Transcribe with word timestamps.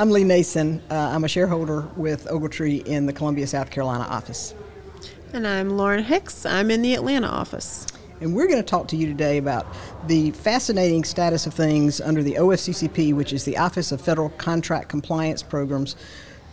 I'm 0.00 0.10
Leigh 0.10 0.22
Nason. 0.22 0.80
Uh, 0.92 0.94
I'm 0.94 1.24
a 1.24 1.28
shareholder 1.28 1.80
with 1.96 2.26
Ogletree 2.26 2.86
in 2.86 3.06
the 3.06 3.12
Columbia, 3.12 3.48
South 3.48 3.68
Carolina 3.68 4.04
office. 4.04 4.54
And 5.32 5.44
I'm 5.44 5.70
Lauren 5.70 6.04
Hicks. 6.04 6.46
I'm 6.46 6.70
in 6.70 6.82
the 6.82 6.94
Atlanta 6.94 7.26
office. 7.26 7.84
And 8.20 8.32
we're 8.32 8.46
going 8.46 8.62
to 8.62 8.62
talk 8.62 8.86
to 8.88 8.96
you 8.96 9.08
today 9.08 9.38
about 9.38 9.66
the 10.06 10.30
fascinating 10.30 11.02
status 11.02 11.48
of 11.48 11.54
things 11.54 12.00
under 12.00 12.22
the 12.22 12.34
OFCCP, 12.34 13.12
which 13.12 13.32
is 13.32 13.44
the 13.44 13.58
Office 13.58 13.90
of 13.90 14.00
Federal 14.00 14.28
Contract 14.28 14.88
Compliance 14.88 15.42
Programs, 15.42 15.96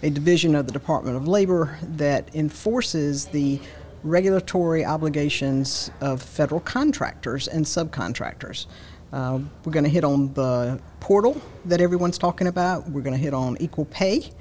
a 0.01 0.09
division 0.09 0.55
of 0.55 0.65
the 0.65 0.73
Department 0.73 1.15
of 1.15 1.27
Labor 1.27 1.77
that 1.83 2.33
enforces 2.33 3.25
the 3.25 3.61
regulatory 4.03 4.83
obligations 4.83 5.91
of 6.01 6.19
federal 6.19 6.61
contractors 6.61 7.47
and 7.47 7.65
subcontractors. 7.65 8.65
Uh, 9.11 9.39
we're 9.63 9.71
going 9.71 9.83
to 9.83 9.89
hit 9.89 10.03
on 10.03 10.33
the 10.33 10.79
portal 10.99 11.41
that 11.65 11.81
everyone's 11.81 12.17
talking 12.17 12.47
about. 12.47 12.89
We're 12.89 13.01
going 13.01 13.15
to 13.15 13.21
hit 13.21 13.33
on 13.33 13.57
equal 13.59 13.85
pay, 13.85 14.31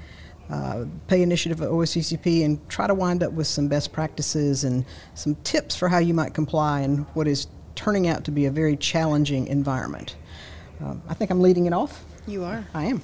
uh, 0.49 0.85
pay 1.07 1.21
initiative 1.21 1.61
at 1.61 1.69
OFCCP, 1.69 2.43
and 2.43 2.67
try 2.69 2.87
to 2.87 2.93
wind 2.93 3.23
up 3.23 3.31
with 3.31 3.47
some 3.47 3.67
best 3.67 3.93
practices 3.93 4.63
and 4.63 4.85
some 5.13 5.35
tips 5.43 5.75
for 5.75 5.89
how 5.89 5.99
you 5.99 6.13
might 6.13 6.33
comply 6.33 6.81
in 6.81 6.99
what 7.13 7.27
is 7.27 7.47
turning 7.75 8.07
out 8.07 8.23
to 8.25 8.31
be 8.31 8.45
a 8.45 8.51
very 8.51 8.75
challenging 8.75 9.47
environment. 9.47 10.15
Um, 10.81 11.01
I 11.07 11.13
think 11.13 11.31
I'm 11.31 11.41
leading 11.41 11.65
it 11.67 11.73
off. 11.73 12.03
You 12.27 12.43
are. 12.43 12.65
I 12.73 12.85
am. 12.85 13.01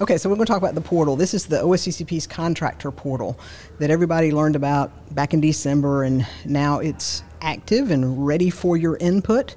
Okay, 0.00 0.16
so 0.16 0.28
we're 0.28 0.36
going 0.36 0.46
to 0.46 0.52
talk 0.52 0.62
about 0.62 0.74
the 0.74 0.80
portal. 0.80 1.14
This 1.14 1.34
is 1.34 1.46
the 1.46 1.56
OFCCP's 1.56 2.26
contractor 2.26 2.90
portal 2.90 3.38
that 3.78 3.90
everybody 3.90 4.32
learned 4.32 4.56
about 4.56 5.14
back 5.14 5.34
in 5.34 5.40
December, 5.40 6.04
and 6.04 6.26
now 6.44 6.78
it's 6.78 7.22
active 7.42 7.90
and 7.90 8.26
ready 8.26 8.50
for 8.50 8.76
your 8.76 8.96
input. 8.96 9.54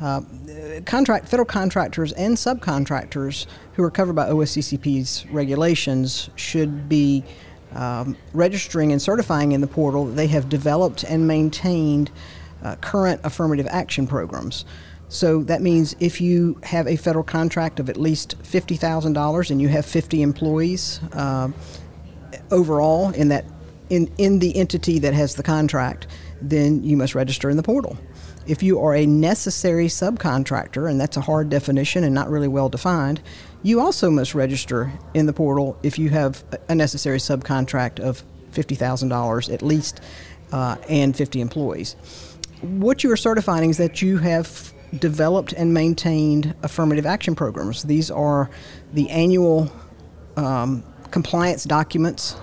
Uh, 0.00 0.20
contract 0.86 1.28
federal 1.28 1.46
contractors 1.46 2.12
and 2.12 2.36
subcontractors 2.36 3.46
who 3.74 3.82
are 3.82 3.90
covered 3.90 4.14
by 4.14 4.28
OFCCP's 4.28 5.26
regulations 5.30 6.30
should 6.36 6.88
be 6.88 7.24
um, 7.74 8.16
registering 8.32 8.92
and 8.92 9.02
certifying 9.02 9.52
in 9.52 9.60
the 9.60 9.66
portal 9.66 10.06
that 10.06 10.12
they 10.12 10.28
have 10.28 10.48
developed 10.48 11.02
and 11.02 11.26
maintained 11.26 12.10
uh, 12.62 12.76
current 12.76 13.20
affirmative 13.24 13.66
action 13.70 14.06
programs. 14.06 14.64
So 15.08 15.42
that 15.44 15.62
means 15.62 15.96
if 16.00 16.20
you 16.20 16.60
have 16.62 16.86
a 16.86 16.96
federal 16.96 17.24
contract 17.24 17.80
of 17.80 17.88
at 17.88 17.96
least 17.96 18.38
$50,000 18.42 19.50
and 19.50 19.60
you 19.60 19.68
have 19.68 19.86
50 19.86 20.22
employees 20.22 21.00
uh, 21.12 21.50
overall 22.50 23.10
in 23.10 23.28
that 23.28 23.44
in, 23.90 24.12
in 24.18 24.38
the 24.38 24.54
entity 24.54 24.98
that 24.98 25.14
has 25.14 25.34
the 25.36 25.42
contract, 25.42 26.08
then 26.42 26.84
you 26.84 26.94
must 26.94 27.14
register 27.14 27.48
in 27.48 27.56
the 27.56 27.62
portal. 27.62 27.96
If 28.48 28.62
you 28.62 28.80
are 28.80 28.94
a 28.94 29.04
necessary 29.04 29.88
subcontractor, 29.88 30.90
and 30.90 30.98
that's 30.98 31.18
a 31.18 31.20
hard 31.20 31.50
definition 31.50 32.02
and 32.02 32.14
not 32.14 32.30
really 32.30 32.48
well 32.48 32.70
defined, 32.70 33.20
you 33.62 33.78
also 33.78 34.10
must 34.10 34.34
register 34.34 34.90
in 35.12 35.26
the 35.26 35.34
portal 35.34 35.78
if 35.82 35.98
you 35.98 36.08
have 36.08 36.42
a 36.68 36.74
necessary 36.74 37.18
subcontract 37.18 38.00
of 38.00 38.24
$50,000 38.52 39.52
at 39.52 39.60
least 39.60 40.00
uh, 40.52 40.76
and 40.88 41.14
50 41.14 41.42
employees. 41.42 41.94
What 42.62 43.04
you 43.04 43.12
are 43.12 43.18
certifying 43.18 43.68
is 43.68 43.76
that 43.76 44.00
you 44.00 44.16
have 44.16 44.72
developed 44.98 45.52
and 45.52 45.74
maintained 45.74 46.54
affirmative 46.62 47.04
action 47.04 47.34
programs. 47.34 47.82
These 47.82 48.10
are 48.10 48.48
the 48.94 49.10
annual 49.10 49.70
um, 50.38 50.82
compliance 51.10 51.64
documents 51.64 52.36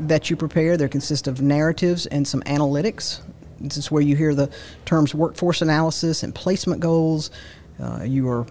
that 0.00 0.28
you 0.28 0.36
prepare. 0.36 0.76
They 0.76 0.88
consist 0.88 1.28
of 1.28 1.40
narratives 1.40 2.06
and 2.06 2.26
some 2.26 2.40
analytics. 2.42 3.20
This 3.68 3.76
is 3.76 3.90
where 3.90 4.02
you 4.02 4.16
hear 4.16 4.34
the 4.34 4.50
terms 4.84 5.14
workforce 5.14 5.62
analysis 5.62 6.22
and 6.22 6.34
placement 6.34 6.80
goals. 6.80 7.30
Uh, 7.80 8.02
you 8.04 8.28
are 8.28 8.46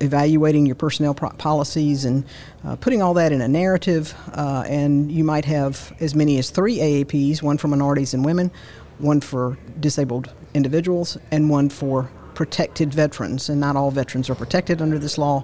evaluating 0.00 0.66
your 0.66 0.74
personnel 0.74 1.14
pro- 1.14 1.30
policies 1.30 2.04
and 2.04 2.24
uh, 2.64 2.76
putting 2.76 3.02
all 3.02 3.14
that 3.14 3.32
in 3.32 3.40
a 3.40 3.48
narrative. 3.48 4.14
Uh, 4.32 4.64
and 4.66 5.10
you 5.10 5.24
might 5.24 5.44
have 5.44 5.94
as 6.00 6.14
many 6.14 6.38
as 6.38 6.50
three 6.50 6.78
AAPs 6.78 7.42
one 7.42 7.58
for 7.58 7.68
minorities 7.68 8.14
and 8.14 8.24
women, 8.24 8.50
one 8.98 9.20
for 9.20 9.56
disabled 9.80 10.32
individuals, 10.54 11.18
and 11.30 11.50
one 11.50 11.68
for 11.68 12.10
protected 12.34 12.92
veterans, 12.92 13.48
and 13.48 13.58
not 13.58 13.76
all 13.76 13.90
veterans 13.90 14.28
are 14.28 14.34
protected 14.34 14.82
under 14.82 14.98
this 14.98 15.16
law, 15.16 15.42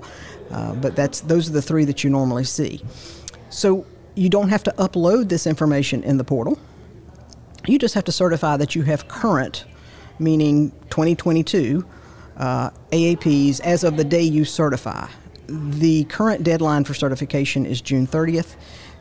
uh, 0.50 0.74
but 0.74 0.94
that's 0.94 1.20
those 1.22 1.48
are 1.48 1.52
the 1.52 1.62
three 1.62 1.84
that 1.86 2.04
you 2.04 2.10
normally 2.10 2.44
see. 2.44 2.84
So 3.48 3.86
you 4.14 4.28
don't 4.28 4.50
have 4.50 4.62
to 4.64 4.70
upload 4.72 5.28
this 5.28 5.46
information 5.46 6.04
in 6.04 6.18
the 6.18 6.24
portal. 6.24 6.58
You 7.66 7.78
just 7.78 7.94
have 7.94 8.04
to 8.04 8.12
certify 8.12 8.56
that 8.56 8.74
you 8.74 8.82
have 8.82 9.06
current, 9.06 9.64
meaning 10.18 10.70
2022, 10.90 11.84
uh, 12.36 12.70
AAPs 12.90 13.60
as 13.60 13.84
of 13.84 13.96
the 13.96 14.04
day 14.04 14.22
you 14.22 14.44
certify. 14.44 15.08
The 15.46 16.04
current 16.04 16.42
deadline 16.42 16.84
for 16.84 16.94
certification 16.94 17.64
is 17.64 17.80
June 17.80 18.06
30th. 18.06 18.56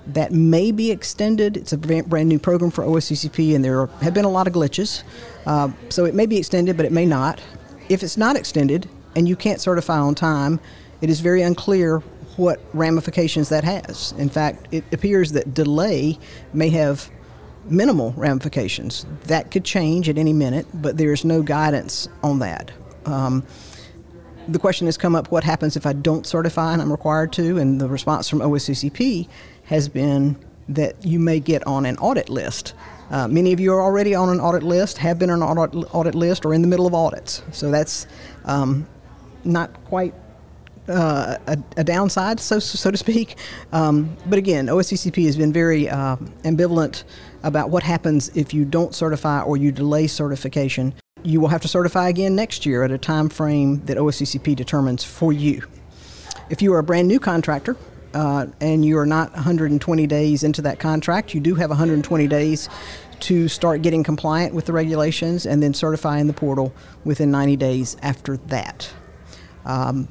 That 0.08 0.32
may 0.32 0.72
be 0.72 0.92
extended. 0.92 1.58
It's 1.58 1.74
a 1.74 1.78
brand 1.78 2.30
new 2.30 2.40
program 2.40 2.70
for 2.70 2.84
OFCCP, 2.84 3.56
and 3.56 3.66
there 3.66 3.88
have 3.88 4.14
been 4.14 4.26
a 4.26 4.30
lot 4.30 4.48
of 4.48 4.54
glitches. 4.54 5.04
Uh, 5.46 5.72
so 5.90 6.06
it 6.06 6.14
may 6.14 6.26
be 6.26 6.38
extended, 6.38 6.78
but 6.78 6.86
it 6.86 6.92
may 6.92 7.06
not. 7.06 7.42
If 7.90 8.04
it's 8.04 8.18
not 8.18 8.36
extended 8.36 8.88
and 9.16 9.28
you 9.28 9.36
can't 9.36 9.60
certify 9.60 9.98
on 9.98 10.16
time, 10.16 10.60
it 11.02 11.10
is 11.10 11.20
very 11.20 11.42
unclear 11.42 12.00
what 12.38 12.60
ramifications 12.74 13.50
that 13.50 13.64
has. 13.64 14.14
In 14.18 14.30
fact, 14.30 14.68
it 14.72 14.84
appears 14.92 15.32
that 15.34 15.54
delay 15.54 16.18
may 16.54 16.70
have 16.70 17.10
minimal 17.66 18.14
ramifications. 18.18 19.06
That 19.26 19.52
could 19.52 19.66
change 19.66 20.10
at 20.10 20.18
any 20.18 20.34
minute, 20.34 20.66
but 20.74 20.98
there's 20.98 21.24
no 21.24 21.42
guidance 21.42 22.08
on 22.24 22.40
that. 22.40 22.72
Um, 23.06 23.46
the 24.48 24.60
question 24.60 24.88
has 24.88 24.98
come 24.98 25.16
up 25.16 25.32
what 25.32 25.44
happens 25.44 25.76
if 25.76 25.86
I 25.86 25.94
don't 25.94 26.26
certify 26.26 26.74
and 26.74 26.82
I'm 26.82 26.92
required 26.92 27.32
to? 27.34 27.58
And 27.58 27.80
the 27.80 27.88
response 27.88 28.28
from 28.28 28.40
OFCCP 28.40 29.28
has 29.66 29.88
been 29.88 30.38
that 30.70 31.04
you 31.06 31.20
may 31.20 31.40
get 31.40 31.66
on 31.68 31.86
an 31.86 31.98
audit 31.98 32.30
list. 32.30 32.74
Uh, 33.10 33.28
many 33.28 33.52
of 33.52 33.60
you 33.60 33.74
are 33.74 33.82
already 33.82 34.16
on 34.16 34.30
an 34.30 34.40
audit 34.40 34.64
list, 34.64 34.98
have 34.98 35.20
been 35.20 35.30
on 35.30 35.42
an 35.42 35.48
audit, 35.48 35.94
audit 35.94 36.16
list, 36.16 36.46
or 36.46 36.54
in 36.54 36.62
the 36.62 36.68
middle 36.68 36.88
of 36.88 36.94
audits. 36.94 37.44
So 37.52 37.70
that's 37.70 38.08
um, 38.46 38.88
not 39.44 39.84
quite 39.86 40.14
uh, 40.88 41.38
a, 41.48 41.58
a, 41.78 41.84
downside, 41.84 42.40
so 42.40 42.60
so 42.60 42.90
to 42.90 42.98
speak. 42.98 43.38
Um, 43.72 44.16
but 44.26 44.40
again, 44.40 44.68
OFCCP 44.68 45.26
has 45.26 45.38
been 45.38 45.54
very 45.54 45.90
uh, 45.90 46.16
ambivalent 46.44 47.04
about 47.44 47.70
what 47.70 47.84
happens 47.84 48.30
if 48.36 48.54
you 48.54 48.66
don't 48.66 48.94
certify 48.94 49.42
or 49.42 49.58
you 49.58 49.72
delay 49.72 50.08
certification. 50.08 50.94
You 51.24 51.40
will 51.40 51.50
have 51.50 51.62
to 51.62 51.68
certify 51.68 52.10
again 52.10 52.36
next 52.36 52.66
year 52.66 52.84
at 52.84 52.92
a 52.92 52.98
time 52.98 53.30
frame 53.30 53.86
that 53.86 53.98
OFCCP 53.98 54.56
determines 54.56 55.04
for 55.04 55.32
you. 55.32 55.64
If 56.50 56.62
you 56.62 56.74
are 56.74 56.80
a 56.80 56.84
brand 56.84 57.08
new 57.08 57.20
contractor, 57.20 57.78
uh, 58.14 58.48
and 58.60 58.84
you 58.84 58.98
are 58.98 59.06
not 59.06 59.32
120 59.34 60.08
days 60.08 60.44
into 60.44 60.62
that 60.64 60.80
contract, 60.80 61.34
you 61.34 61.40
do 61.40 61.56
have 61.56 61.70
120 61.70 62.28
days 62.28 62.70
to 63.22 63.48
start 63.48 63.82
getting 63.82 64.04
compliant 64.04 64.54
with 64.54 64.66
the 64.66 64.74
regulations 64.74 65.46
and 65.46 65.62
then 65.62 65.74
certify 65.74 66.18
in 66.18 66.28
the 66.28 66.34
portal 66.34 66.74
within 67.06 67.32
90 67.32 67.56
days 67.56 67.96
after 68.02 68.38
that. 68.38 68.92
Um, 69.66 70.08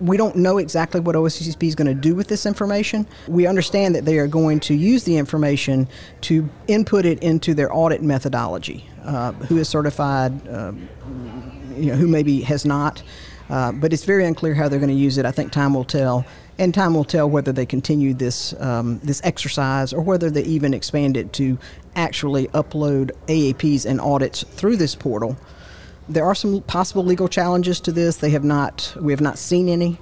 we 0.00 0.16
don't 0.16 0.36
know 0.36 0.58
exactly 0.58 1.00
what 1.00 1.16
OFCCP 1.16 1.62
is 1.64 1.74
going 1.74 1.86
to 1.86 1.94
do 1.94 2.14
with 2.14 2.28
this 2.28 2.46
information. 2.46 3.06
We 3.28 3.46
understand 3.46 3.94
that 3.94 4.04
they 4.04 4.18
are 4.18 4.26
going 4.26 4.60
to 4.60 4.74
use 4.74 5.04
the 5.04 5.16
information 5.16 5.88
to 6.22 6.48
input 6.66 7.04
it 7.04 7.22
into 7.22 7.54
their 7.54 7.74
audit 7.74 8.02
methodology. 8.02 8.88
Uh, 9.06 9.30
who 9.32 9.56
is 9.56 9.68
certified, 9.68 10.48
uh, 10.48 10.72
you 11.76 11.92
know, 11.92 11.94
who 11.94 12.08
maybe 12.08 12.40
has 12.40 12.64
not. 12.64 13.04
Uh, 13.48 13.70
but 13.70 13.92
it's 13.92 14.04
very 14.04 14.26
unclear 14.26 14.52
how 14.52 14.68
they're 14.68 14.80
going 14.80 14.90
to 14.90 14.96
use 14.96 15.16
it. 15.16 15.24
I 15.24 15.30
think 15.30 15.52
time 15.52 15.74
will 15.74 15.84
tell, 15.84 16.26
and 16.58 16.74
time 16.74 16.92
will 16.92 17.04
tell 17.04 17.30
whether 17.30 17.52
they 17.52 17.66
continue 17.66 18.14
this 18.14 18.52
um, 18.60 18.98
this 19.04 19.20
exercise 19.22 19.92
or 19.92 20.00
whether 20.00 20.28
they 20.28 20.42
even 20.42 20.74
expand 20.74 21.16
it 21.16 21.32
to 21.34 21.56
actually 21.94 22.48
upload 22.48 23.12
AAPs 23.28 23.86
and 23.86 24.00
audits 24.00 24.42
through 24.42 24.76
this 24.76 24.96
portal. 24.96 25.36
There 26.08 26.24
are 26.24 26.34
some 26.34 26.62
possible 26.62 27.04
legal 27.04 27.28
challenges 27.28 27.80
to 27.80 27.92
this. 27.92 28.16
They 28.18 28.30
have 28.30 28.44
not. 28.44 28.94
We 29.00 29.12
have 29.12 29.20
not 29.20 29.38
seen 29.38 29.68
any. 29.68 29.98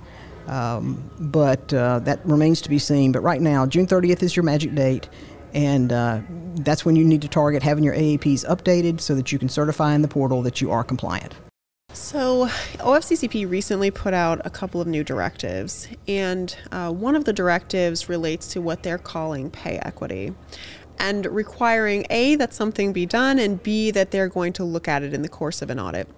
Um, 0.47 1.11
but 1.19 1.73
uh, 1.73 2.01
that 2.01 2.25
remains 2.27 2.61
to 2.63 2.69
be 2.69 2.79
seen. 2.79 3.13
But 3.13 3.21
right 3.21 3.41
now, 3.41 3.67
June 3.67 3.87
30th 3.87 4.23
is 4.23 4.37
your 4.37 4.43
magic 4.43 4.75
date, 4.75 5.09
and 5.55 5.93
uh, 5.93 6.21
that's 6.57 6.85
when 6.85 6.97
you 6.97 7.05
need 7.05 7.23
to 7.23 7.29
target 7.29 7.63
having 7.63 7.83
your 7.85 7.95
AAPs 7.95 8.45
updated 8.47 9.01
so 9.01 9.15
that 9.15 9.33
you 9.33 9.39
can 9.39 9.49
certify 9.49 9.95
in 9.95 10.03
the 10.03 10.09
portal 10.09 10.43
that 10.43 10.61
you 10.61 10.71
are 10.71 10.85
compliant. 10.85 11.35
So, 11.95 12.49
OFCCP 12.79 13.49
recently 13.49 13.93
put 13.93 14.15
out 14.15 14.41
a 14.45 14.51
couple 14.51 14.81
of 14.81 14.89
new 14.89 15.05
directives, 15.05 15.87
and 16.09 16.55
uh, 16.73 16.91
one 16.91 17.15
of 17.15 17.25
the 17.25 17.33
directives 17.33 18.09
relates 18.09 18.49
to 18.49 18.61
what 18.61 18.83
they're 18.83 18.99
calling 18.99 19.49
pay 19.49 19.79
equity 19.79 20.35
and 20.99 21.27
requiring 21.27 22.07
A, 22.11 22.35
that 22.37 22.55
something 22.55 22.93
be 22.93 23.07
done, 23.07 23.39
and 23.39 23.63
B, 23.63 23.91
that 23.91 24.11
they're 24.11 24.29
going 24.29 24.53
to 24.55 24.65
look 24.65 24.89
at 24.89 25.03
it 25.03 25.13
in 25.13 25.23
the 25.23 25.29
course 25.29 25.63
of 25.63 25.71
an 25.71 25.79
audit. 25.79 26.09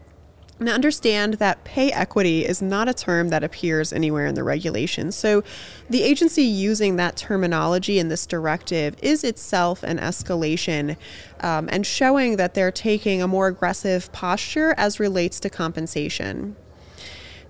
Now, 0.58 0.72
understand 0.72 1.34
that 1.34 1.64
pay 1.64 1.92
equity 1.92 2.46
is 2.46 2.62
not 2.62 2.88
a 2.88 2.94
term 2.94 3.28
that 3.28 3.44
appears 3.44 3.92
anywhere 3.92 4.24
in 4.24 4.34
the 4.34 4.42
regulations. 4.42 5.14
So, 5.14 5.44
the 5.90 6.02
agency 6.02 6.44
using 6.44 6.96
that 6.96 7.14
terminology 7.14 7.98
in 7.98 8.08
this 8.08 8.26
directive 8.26 8.96
is 9.02 9.22
itself 9.22 9.82
an 9.82 9.98
escalation 9.98 10.96
um, 11.40 11.68
and 11.70 11.86
showing 11.86 12.36
that 12.36 12.54
they're 12.54 12.72
taking 12.72 13.20
a 13.20 13.28
more 13.28 13.48
aggressive 13.48 14.10
posture 14.12 14.74
as 14.78 14.98
relates 14.98 15.38
to 15.40 15.50
compensation. 15.50 16.56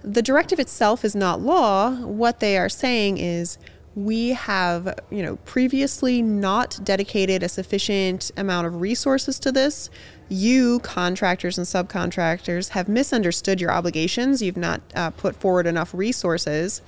The 0.02 0.22
directive 0.22 0.58
itself 0.58 1.05
is 1.05 1.14
not 1.14 1.40
law. 1.40 1.94
What 1.96 2.40
they 2.40 2.58
are 2.58 2.69
saying 2.69 3.19
is 3.19 3.56
we 3.96 4.28
have, 4.28 5.00
you 5.10 5.22
know, 5.22 5.37
previously 5.46 6.20
not 6.20 6.78
dedicated 6.84 7.43
a 7.43 7.48
sufficient 7.48 8.31
amount 8.37 8.66
of 8.66 8.78
resources 8.78 9.40
to 9.40 9.50
this. 9.50 9.88
You, 10.28 10.81
contractors 10.81 11.56
and 11.56 11.66
subcontractors, 11.66 12.69
have 12.70 12.88
misunderstood 12.88 13.58
your 13.58 13.72
obligations. 13.72 14.43
You've 14.43 14.58
not 14.58 14.82
uh, 14.94 15.10
put 15.10 15.34
forward 15.34 15.66
enough 15.66 15.94
resources. 15.94 16.82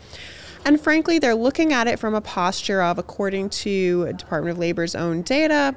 And 0.67 0.79
frankly, 0.79 1.19
they're 1.19 1.35
looking 1.35 1.73
at 1.73 1.87
it 1.87 1.99
from 1.99 2.15
a 2.15 2.21
posture 2.21 2.83
of, 2.83 2.99
according 2.99 3.51
to 3.51 4.13
Department 4.13 4.57
of 4.57 4.59
Labor's 4.59 4.95
own 4.95 5.23
data, 5.23 5.75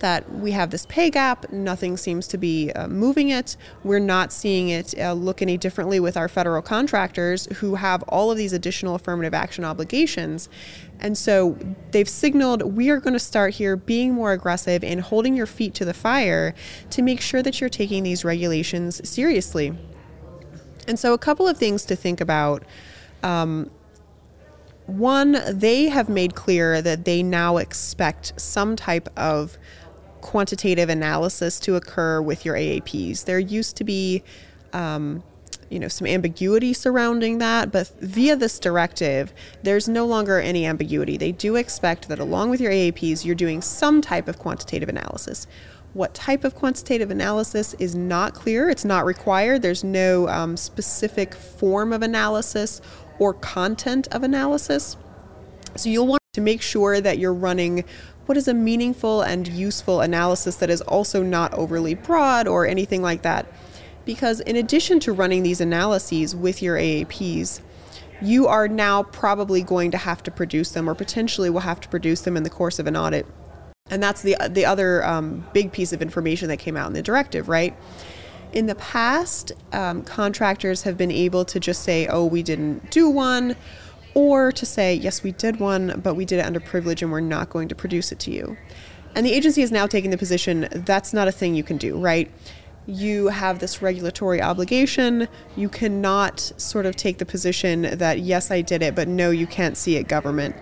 that 0.00 0.32
we 0.34 0.52
have 0.52 0.70
this 0.70 0.86
pay 0.86 1.10
gap, 1.10 1.50
nothing 1.52 1.96
seems 1.96 2.26
to 2.28 2.38
be 2.38 2.72
uh, 2.72 2.88
moving 2.88 3.30
it. 3.30 3.56
We're 3.84 3.98
not 3.98 4.32
seeing 4.32 4.68
it 4.68 4.94
uh, 4.98 5.12
look 5.12 5.42
any 5.42 5.56
differently 5.56 6.00
with 6.00 6.16
our 6.16 6.28
federal 6.28 6.62
contractors 6.62 7.46
who 7.56 7.74
have 7.76 8.02
all 8.04 8.30
of 8.30 8.36
these 8.36 8.52
additional 8.52 8.94
affirmative 8.94 9.34
action 9.34 9.64
obligations. 9.64 10.48
And 11.00 11.16
so 11.16 11.56
they've 11.90 12.08
signaled 12.08 12.62
we 12.62 12.90
are 12.90 13.00
going 13.00 13.12
to 13.12 13.20
start 13.20 13.54
here 13.54 13.76
being 13.76 14.14
more 14.14 14.32
aggressive 14.32 14.82
and 14.82 15.00
holding 15.00 15.36
your 15.36 15.46
feet 15.46 15.74
to 15.74 15.84
the 15.84 15.94
fire 15.94 16.54
to 16.90 17.02
make 17.02 17.20
sure 17.20 17.42
that 17.42 17.60
you're 17.60 17.70
taking 17.70 18.02
these 18.02 18.24
regulations 18.24 19.06
seriously. 19.08 19.76
And 20.86 20.98
so, 20.98 21.12
a 21.12 21.18
couple 21.18 21.46
of 21.46 21.58
things 21.58 21.84
to 21.86 21.96
think 21.96 22.20
about. 22.20 22.64
Um, 23.22 23.70
one, 24.86 25.36
they 25.50 25.90
have 25.90 26.08
made 26.08 26.34
clear 26.34 26.80
that 26.80 27.04
they 27.04 27.22
now 27.22 27.58
expect 27.58 28.32
some 28.40 28.74
type 28.74 29.06
of 29.18 29.58
quantitative 30.20 30.88
analysis 30.88 31.58
to 31.60 31.76
occur 31.76 32.20
with 32.20 32.44
your 32.44 32.54
AAPs. 32.54 33.24
There 33.24 33.38
used 33.38 33.76
to 33.76 33.84
be, 33.84 34.22
um, 34.72 35.22
you 35.70 35.78
know, 35.78 35.88
some 35.88 36.06
ambiguity 36.06 36.72
surrounding 36.72 37.38
that, 37.38 37.70
but 37.70 37.88
via 38.00 38.36
this 38.36 38.58
directive, 38.58 39.32
there's 39.62 39.88
no 39.88 40.06
longer 40.06 40.38
any 40.38 40.66
ambiguity. 40.66 41.16
They 41.16 41.32
do 41.32 41.56
expect 41.56 42.08
that 42.08 42.18
along 42.18 42.50
with 42.50 42.60
your 42.60 42.72
AAPs, 42.72 43.24
you're 43.24 43.34
doing 43.34 43.62
some 43.62 44.00
type 44.00 44.28
of 44.28 44.38
quantitative 44.38 44.88
analysis. 44.88 45.46
What 45.94 46.14
type 46.14 46.44
of 46.44 46.54
quantitative 46.54 47.10
analysis 47.10 47.74
is 47.74 47.94
not 47.94 48.34
clear, 48.34 48.68
it's 48.68 48.84
not 48.84 49.04
required. 49.04 49.62
There's 49.62 49.82
no 49.82 50.28
um, 50.28 50.56
specific 50.56 51.34
form 51.34 51.92
of 51.92 52.02
analysis 52.02 52.80
or 53.18 53.34
content 53.34 54.06
of 54.12 54.22
analysis. 54.22 54.96
So 55.76 55.88
you'll 55.88 56.06
want 56.06 56.22
to 56.34 56.40
make 56.40 56.62
sure 56.62 57.00
that 57.00 57.18
you're 57.18 57.34
running 57.34 57.84
what 58.28 58.36
is 58.36 58.46
a 58.46 58.52
meaningful 58.52 59.22
and 59.22 59.48
useful 59.48 60.02
analysis 60.02 60.56
that 60.56 60.68
is 60.68 60.82
also 60.82 61.22
not 61.22 61.54
overly 61.54 61.94
broad 61.94 62.46
or 62.46 62.66
anything 62.66 63.00
like 63.00 63.22
that. 63.22 63.46
Because 64.04 64.40
in 64.40 64.54
addition 64.54 65.00
to 65.00 65.14
running 65.14 65.42
these 65.42 65.62
analyses 65.62 66.36
with 66.36 66.60
your 66.62 66.76
AAPs, 66.76 67.62
you 68.20 68.46
are 68.46 68.68
now 68.68 69.04
probably 69.04 69.62
going 69.62 69.90
to 69.92 69.96
have 69.96 70.22
to 70.24 70.30
produce 70.30 70.72
them 70.72 70.90
or 70.90 70.94
potentially 70.94 71.48
will 71.48 71.60
have 71.60 71.80
to 71.80 71.88
produce 71.88 72.20
them 72.20 72.36
in 72.36 72.42
the 72.42 72.50
course 72.50 72.78
of 72.78 72.86
an 72.86 72.98
audit. 72.98 73.26
And 73.90 74.02
that's 74.02 74.20
the, 74.20 74.36
the 74.50 74.66
other 74.66 75.02
um, 75.06 75.46
big 75.54 75.72
piece 75.72 75.94
of 75.94 76.02
information 76.02 76.48
that 76.48 76.58
came 76.58 76.76
out 76.76 76.86
in 76.88 76.92
the 76.92 77.02
directive, 77.02 77.48
right? 77.48 77.74
In 78.52 78.66
the 78.66 78.74
past, 78.74 79.52
um, 79.72 80.02
contractors 80.02 80.82
have 80.82 80.98
been 80.98 81.10
able 81.10 81.46
to 81.46 81.58
just 81.58 81.82
say, 81.82 82.06
oh, 82.08 82.26
we 82.26 82.42
didn't 82.42 82.90
do 82.90 83.08
one, 83.08 83.56
or 84.14 84.52
to 84.52 84.66
say, 84.66 84.94
yes, 84.94 85.22
we 85.22 85.32
did 85.32 85.60
one, 85.60 86.00
but 86.02 86.14
we 86.14 86.24
did 86.24 86.38
it 86.38 86.46
under 86.46 86.60
privilege 86.60 87.02
and 87.02 87.12
we're 87.12 87.20
not 87.20 87.50
going 87.50 87.68
to 87.68 87.74
produce 87.74 88.12
it 88.12 88.18
to 88.20 88.30
you. 88.30 88.56
And 89.14 89.24
the 89.24 89.32
agency 89.32 89.62
is 89.62 89.72
now 89.72 89.86
taking 89.86 90.10
the 90.10 90.18
position 90.18 90.68
that's 90.72 91.12
not 91.12 91.28
a 91.28 91.32
thing 91.32 91.54
you 91.54 91.64
can 91.64 91.76
do, 91.76 91.98
right? 91.98 92.30
You 92.86 93.28
have 93.28 93.58
this 93.58 93.82
regulatory 93.82 94.40
obligation. 94.40 95.28
You 95.56 95.68
cannot 95.68 96.40
sort 96.56 96.86
of 96.86 96.96
take 96.96 97.18
the 97.18 97.26
position 97.26 97.82
that, 97.82 98.20
yes, 98.20 98.50
I 98.50 98.62
did 98.62 98.82
it, 98.82 98.94
but 98.94 99.08
no, 99.08 99.30
you 99.30 99.46
can't 99.46 99.76
see 99.76 99.96
it, 99.96 100.08
government. 100.08 100.56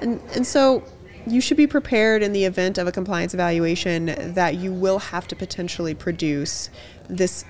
And, 0.00 0.20
and 0.34 0.46
so 0.46 0.82
you 1.26 1.40
should 1.40 1.56
be 1.56 1.66
prepared 1.66 2.22
in 2.22 2.32
the 2.32 2.44
event 2.44 2.78
of 2.78 2.86
a 2.86 2.92
compliance 2.92 3.32
evaluation 3.32 4.06
that 4.34 4.56
you 4.56 4.72
will 4.72 4.98
have 4.98 5.28
to 5.28 5.36
potentially 5.36 5.94
produce 5.94 6.68
this 7.08 7.44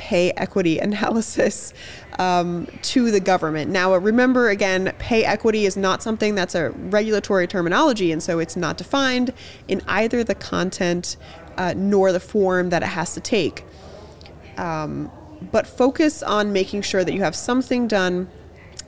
pay 0.00 0.32
equity 0.38 0.78
analysis 0.78 1.74
um, 2.18 2.66
to 2.82 3.10
the 3.10 3.20
government. 3.20 3.70
Now, 3.70 3.94
remember 3.94 4.48
again, 4.48 4.92
pay 4.98 5.24
equity 5.24 5.66
is 5.66 5.76
not 5.76 6.02
something 6.02 6.34
that's 6.34 6.54
a 6.54 6.70
regulatory 6.70 7.46
terminology, 7.46 8.10
and 8.10 8.22
so 8.22 8.38
it's 8.38 8.56
not 8.56 8.78
defined 8.78 9.32
in 9.68 9.82
either 9.86 10.24
the 10.24 10.34
content 10.34 11.18
uh, 11.58 11.74
nor 11.76 12.12
the 12.12 12.20
form 12.20 12.70
that 12.70 12.82
it 12.82 12.86
has 12.86 13.12
to 13.14 13.20
take. 13.20 13.64
Um, 14.56 15.12
but 15.52 15.66
focus 15.66 16.22
on 16.22 16.52
making 16.52 16.82
sure 16.82 17.04
that 17.04 17.12
you 17.12 17.20
have 17.20 17.36
something 17.36 17.86
done. 17.86 18.28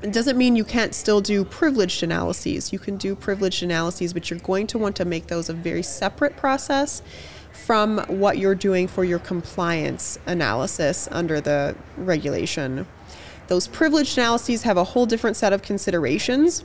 It 0.03 0.13
doesn't 0.13 0.37
mean 0.37 0.57
you 0.57 0.65
can't 0.65 0.95
still 0.95 1.21
do 1.21 1.45
privileged 1.45 2.03
analyses. 2.03 2.73
You 2.73 2.79
can 2.79 2.97
do 2.97 3.15
privileged 3.15 3.63
analyses, 3.63 4.13
but 4.13 4.31
you're 4.31 4.39
going 4.41 4.67
to 4.69 4.79
want 4.79 4.97
to 4.97 5.05
make 5.05 5.29
those 5.29 5.49
a 5.49 5.53
very 5.53 5.83
separate 5.83 6.37
process 6.37 7.03
from 7.53 7.99
what 8.09 8.39
you're 8.39 8.55
doing 8.55 8.89
for 8.89 9.05
your 9.05 9.19
compliance 9.19 10.19
analysis 10.27 11.09
under 11.11 11.41
the 11.41 11.77
regulation. 11.97 12.87
Those 13.49 13.69
privileged 13.69 14.17
analyses 14.17 14.63
have 14.63 14.77
a 14.77 14.85
whole 14.85 15.07
different 15.07 15.37
set 15.37 15.53
of 15.53 15.63
considerations, 15.63 16.65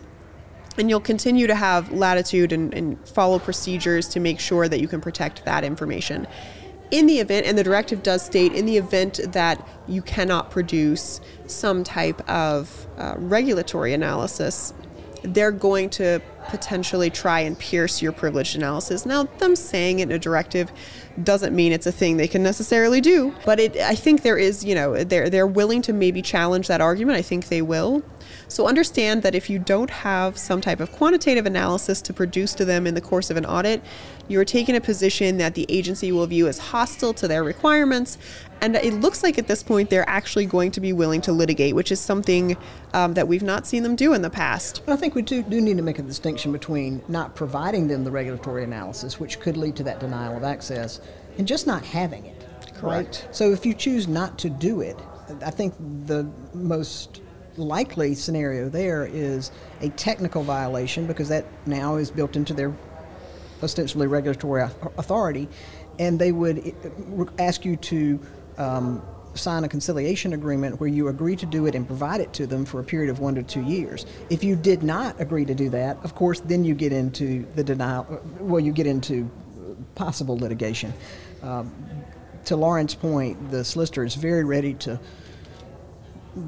and 0.77 0.89
you'll 0.89 0.99
continue 0.99 1.47
to 1.47 1.55
have 1.55 1.91
latitude 1.91 2.51
and, 2.51 2.73
and, 2.73 3.07
follow 3.09 3.39
procedures 3.39 4.07
to 4.09 4.19
make 4.19 4.39
sure 4.39 4.67
that 4.67 4.79
you 4.79 4.87
can 4.87 5.01
protect 5.01 5.43
that 5.45 5.63
information. 5.63 6.27
In 6.91 7.07
the 7.07 7.19
event, 7.19 7.45
and 7.45 7.57
the 7.57 7.63
directive 7.63 8.03
does 8.03 8.23
state, 8.23 8.53
in 8.53 8.65
the 8.65 8.77
event 8.77 9.19
that 9.33 9.67
you 9.87 10.01
cannot 10.01 10.51
produce 10.51 11.19
some 11.47 11.83
type 11.83 12.27
of 12.29 12.87
uh, 12.97 13.15
regulatory 13.17 13.93
analysis, 13.93 14.73
they're 15.23 15.51
going 15.51 15.89
to 15.89 16.21
potentially 16.47 17.09
try 17.09 17.41
and 17.41 17.57
pierce 17.57 18.01
your 18.01 18.11
privileged 18.11 18.55
analysis. 18.55 19.05
Now, 19.05 19.23
them 19.23 19.55
saying 19.55 19.99
it 19.99 20.03
in 20.03 20.11
a 20.11 20.19
directive 20.19 20.71
doesn't 21.23 21.55
mean 21.55 21.71
it's 21.71 21.87
a 21.87 21.91
thing 21.91 22.17
they 22.17 22.27
can 22.27 22.43
necessarily 22.43 23.01
do, 23.01 23.33
but 23.45 23.59
it, 23.59 23.77
I 23.77 23.95
think 23.95 24.21
there 24.21 24.37
is, 24.37 24.63
you 24.63 24.75
know, 24.75 25.03
they're 25.03 25.29
they're 25.29 25.47
willing 25.47 25.81
to 25.83 25.93
maybe 25.93 26.21
challenge 26.21 26.67
that 26.67 26.81
argument. 26.81 27.17
I 27.17 27.21
think 27.21 27.47
they 27.47 27.61
will. 27.61 28.03
So 28.47 28.67
understand 28.67 29.23
that 29.23 29.35
if 29.35 29.49
you 29.49 29.59
don't 29.59 29.89
have 29.89 30.37
some 30.37 30.61
type 30.61 30.79
of 30.79 30.91
quantitative 30.91 31.45
analysis 31.45 32.01
to 32.03 32.13
produce 32.13 32.53
to 32.55 32.65
them 32.65 32.87
in 32.87 32.93
the 32.93 33.01
course 33.01 33.29
of 33.29 33.37
an 33.37 33.45
audit, 33.45 33.81
you're 34.27 34.45
taking 34.45 34.75
a 34.75 34.81
position 34.81 35.37
that 35.37 35.55
the 35.55 35.65
agency 35.69 36.11
will 36.11 36.27
view 36.27 36.47
as 36.47 36.57
hostile 36.57 37.13
to 37.15 37.27
their 37.27 37.43
requirements. 37.43 38.17
And 38.61 38.75
it 38.75 38.93
looks 38.93 39.23
like 39.23 39.37
at 39.37 39.47
this 39.47 39.63
point 39.63 39.89
they're 39.89 40.09
actually 40.09 40.45
going 40.45 40.71
to 40.71 40.81
be 40.81 40.93
willing 40.93 41.21
to 41.21 41.31
litigate, 41.31 41.75
which 41.75 41.91
is 41.91 41.99
something 41.99 42.57
um, 42.93 43.13
that 43.13 43.27
we've 43.27 43.43
not 43.43 43.67
seen 43.67 43.83
them 43.83 43.95
do 43.95 44.13
in 44.13 44.21
the 44.21 44.29
past. 44.29 44.81
I 44.87 44.95
think 44.95 45.15
we 45.15 45.21
do, 45.21 45.43
do 45.43 45.61
need 45.61 45.77
to 45.77 45.83
make 45.83 45.99
a 45.99 46.03
distinction 46.03 46.51
between 46.51 47.01
not 47.07 47.35
providing 47.35 47.87
them 47.87 48.03
the 48.03 48.11
regulatory 48.11 48.63
analysis, 48.63 49.19
which 49.19 49.39
could 49.39 49.57
lead 49.57 49.75
to 49.77 49.83
that 49.83 49.99
denial 49.99 50.35
of 50.35 50.43
access, 50.43 51.01
and 51.37 51.47
just 51.47 51.67
not 51.67 51.85
having 51.85 52.25
it. 52.25 52.45
Correct. 52.73 53.25
Right? 53.25 53.35
So 53.35 53.51
if 53.51 53.65
you 53.65 53.73
choose 53.73 54.07
not 54.07 54.37
to 54.39 54.49
do 54.49 54.81
it, 54.81 54.97
I 55.45 55.51
think 55.51 55.75
the 56.05 56.29
most 56.53 57.21
likely 57.57 58.13
scenario 58.15 58.69
there 58.69 59.05
is 59.05 59.51
a 59.81 59.89
technical 59.89 60.43
violation 60.43 61.07
because 61.07 61.29
that 61.29 61.45
now 61.65 61.95
is 61.95 62.11
built 62.11 62.35
into 62.35 62.53
their 62.53 62.73
ostensibly 63.63 64.07
regulatory 64.07 64.61
authority, 64.97 65.47
and 65.99 66.19
they 66.19 66.31
would 66.31 66.59
eh, 66.67 67.25
ask 67.39 67.65
you 67.65 67.75
to 67.75 68.19
um, 68.57 69.01
sign 69.35 69.63
a 69.63 69.69
conciliation 69.69 70.33
agreement 70.33 70.79
where 70.79 70.89
you 70.89 71.07
agree 71.07 71.35
to 71.35 71.45
do 71.45 71.65
it 71.67 71.75
and 71.75 71.85
provide 71.85 72.21
it 72.21 72.33
to 72.33 72.47
them 72.47 72.65
for 72.65 72.79
a 72.79 72.83
period 72.83 73.09
of 73.09 73.19
one 73.19 73.35
to 73.35 73.43
two 73.43 73.61
years. 73.61 74.05
If 74.29 74.43
you 74.43 74.55
did 74.55 74.83
not 74.83 75.19
agree 75.21 75.45
to 75.45 75.53
do 75.53 75.69
that, 75.69 75.97
of 76.03 76.15
course, 76.15 76.39
then 76.41 76.63
you 76.63 76.73
get 76.73 76.91
into 76.91 77.45
the 77.55 77.63
denial, 77.63 78.21
well, 78.39 78.59
you 78.59 78.71
get 78.71 78.87
into 78.87 79.29
possible 79.95 80.37
litigation. 80.37 80.93
Um, 81.43 81.73
to 82.45 82.55
Lauren's 82.55 82.95
point, 82.95 83.51
the 83.51 83.63
solicitor 83.63 84.03
is 84.03 84.15
very 84.15 84.43
ready 84.43 84.73
to 84.75 84.99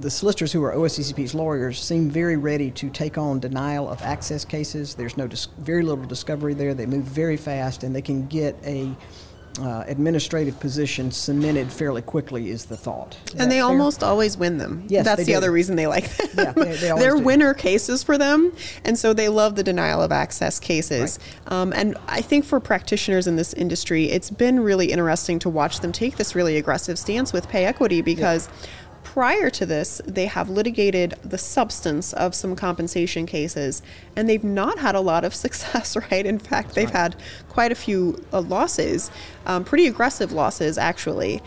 the 0.02 0.12
solicitors 0.12 0.52
who 0.52 0.64
are 0.64 0.74
OFCCP's 0.74 1.34
lawyers 1.34 1.82
seem 1.82 2.12
very 2.12 2.38
ready 2.38 2.70
to 2.72 2.90
take 2.92 3.18
on 3.18 3.40
denial 3.40 3.90
of 3.90 4.02
access 4.04 4.46
cases. 4.46 4.94
There's 4.94 5.18
no 5.18 5.28
dis- 5.28 5.48
very 5.58 5.82
little 5.82 6.06
discovery 6.06 6.54
there. 6.54 6.74
They 6.74 6.86
move 6.86 7.06
very 7.06 7.38
fast, 7.38 7.84
and 7.84 7.96
they 7.96 8.02
can 8.02 8.28
get 8.28 8.56
a 8.64 8.96
uh, 9.60 9.84
administrative 9.88 10.60
position 10.60 11.12
cemented 11.12 11.72
fairly 11.72 12.02
quickly 12.02 12.50
is 12.50 12.66
the 12.66 12.78
thought. 12.78 13.18
Is 13.28 13.36
and 13.36 13.52
they 13.52 13.58
fair? 13.58 13.66
almost 13.66 14.04
always 14.04 14.38
win 14.38 14.58
them. 14.58 14.86
Yes, 14.88 15.06
that's 15.06 15.26
the 15.26 15.34
do. 15.34 15.38
other 15.38 15.52
reason 15.52 15.76
they 15.76 15.88
like 15.88 16.10
them. 16.16 16.28
Yeah, 16.38 16.52
they, 16.54 16.76
they 16.76 16.92
they're 17.00 17.16
do. 17.16 17.24
winner 17.24 17.54
cases 17.54 18.04
for 18.04 18.18
them, 18.18 18.54
and 18.86 18.98
so 18.98 19.14
they 19.14 19.30
love 19.30 19.56
the 19.56 19.64
denial 19.64 20.02
of 20.02 20.12
access 20.12 20.60
cases. 20.60 21.20
Um, 21.48 21.74
and 21.74 21.98
I 22.08 22.22
think 22.22 22.46
for 22.46 22.60
practitioners 22.60 23.28
in 23.28 23.36
this 23.36 23.54
industry, 23.54 24.06
it's 24.06 24.30
been 24.30 24.60
really 24.60 24.92
interesting 24.92 25.40
to 25.40 25.50
watch 25.50 25.80
them 25.80 25.92
take 25.92 26.18
this 26.18 26.36
really 26.36 26.58
aggressive 26.58 26.98
stance 26.98 27.34
with 27.34 27.48
pay 27.50 27.66
equity 27.66 28.02
because. 28.02 28.50
Prior 29.04 29.50
to 29.50 29.66
this, 29.66 30.02
they 30.06 30.28
have 30.28 30.50
litigated 30.50 31.16
the 31.24 31.38
substance 31.38 32.14
of 32.14 32.36
some 32.36 32.56
compensation 32.56 33.26
cases, 33.26 33.82
and 34.16 34.30
they've 34.30 34.44
not 34.44 34.80
had 34.80 34.96
a 34.96 35.00
lot 35.00 35.24
of 35.24 35.34
success, 35.46 35.96
right? 35.96 36.26
In 36.26 36.40
fact, 36.40 36.76
they've 36.76 36.90
had 36.90 37.16
quite 37.50 37.72
a 37.72 37.76
few 37.76 38.24
uh, 38.32 38.42
losses, 38.42 39.10
um, 39.46 39.64
pretty 39.64 39.88
aggressive 39.88 40.32
losses, 40.32 40.78
actually. 40.78 41.42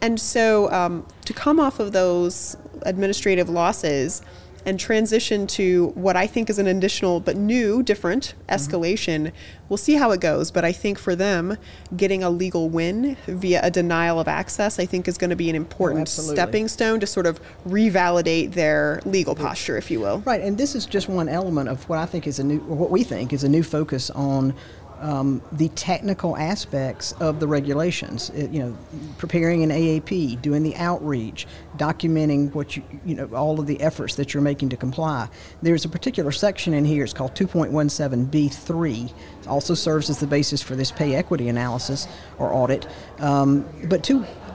And 0.00 0.20
so 0.20 0.70
um, 0.70 1.06
to 1.24 1.32
come 1.32 1.58
off 1.58 1.80
of 1.80 1.92
those 1.92 2.56
administrative 2.82 3.48
losses 3.48 4.22
and 4.64 4.78
transition 4.78 5.46
to 5.46 5.88
what 5.94 6.16
I 6.16 6.26
think 6.26 6.50
is 6.50 6.58
an 6.58 6.66
additional 6.66 7.20
but 7.20 7.36
new, 7.36 7.82
different 7.82 8.34
mm-hmm. 8.48 8.54
escalation, 8.54 9.32
we'll 9.68 9.76
see 9.76 9.94
how 9.94 10.10
it 10.10 10.20
goes. 10.20 10.50
But 10.50 10.64
I 10.64 10.72
think 10.72 10.98
for 10.98 11.14
them, 11.14 11.56
getting 11.96 12.22
a 12.22 12.30
legal 12.30 12.68
win 12.68 13.16
via 13.26 13.60
a 13.62 13.70
denial 13.70 14.20
of 14.20 14.28
access, 14.28 14.78
I 14.78 14.86
think 14.86 15.08
is 15.08 15.18
going 15.18 15.30
to 15.30 15.36
be 15.36 15.48
an 15.50 15.56
important 15.56 16.00
oh, 16.00 16.02
absolutely. 16.02 16.36
stepping 16.36 16.68
stone 16.68 17.00
to 17.00 17.06
sort 17.06 17.26
of 17.26 17.40
revalidate 17.66 18.52
their 18.52 19.00
legal 19.04 19.34
posture, 19.34 19.76
if 19.76 19.90
you 19.90 20.00
will. 20.00 20.20
Right, 20.20 20.40
and 20.40 20.58
this 20.58 20.74
is 20.74 20.86
just 20.86 21.08
one 21.08 21.28
element 21.28 21.68
of 21.68 21.88
what 21.88 21.98
I 21.98 22.06
think 22.06 22.26
is 22.26 22.38
a 22.38 22.44
new, 22.44 22.60
or 22.68 22.76
what 22.76 22.90
we 22.90 23.04
think 23.04 23.32
is 23.32 23.44
a 23.44 23.48
new 23.48 23.62
focus 23.62 24.10
on 24.10 24.54
um, 25.00 25.40
the 25.52 25.68
technical 25.70 26.36
aspects 26.36 27.12
of 27.20 27.40
the 27.40 27.46
regulations. 27.46 28.30
It- 28.30 28.50
you 28.50 28.60
know, 28.60 28.76
preparing 29.18 29.62
an 29.62 29.70
AAP, 29.70 30.40
doing 30.40 30.62
the 30.62 30.74
outreach, 30.76 31.46
documenting 31.76 32.52
what 32.54 32.76
you, 32.76 32.82
you 33.04 33.14
know, 33.14 33.26
all 33.34 33.60
of 33.60 33.66
the 33.66 33.80
efforts 33.80 34.14
that 34.16 34.34
you're 34.34 34.42
making 34.42 34.70
to 34.70 34.76
comply. 34.76 35.28
There's 35.62 35.84
a 35.84 35.88
particular 35.88 36.32
section 36.32 36.74
in 36.74 36.84
here. 36.84 37.04
It's 37.04 37.12
called 37.12 37.34
2.17B3. 37.34 39.12
It 39.40 39.48
also 39.48 39.74
serves 39.74 40.10
as 40.10 40.18
the 40.18 40.26
basis 40.26 40.62
for 40.62 40.74
this 40.76 40.90
pay 40.90 41.14
equity 41.14 41.48
analysis 41.48 42.08
or 42.38 42.52
audit. 42.52 42.86
Um, 43.18 43.64
but 43.84 44.02